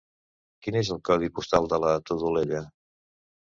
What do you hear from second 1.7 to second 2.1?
de la